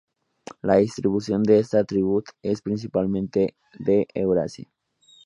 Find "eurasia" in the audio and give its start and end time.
4.15-4.67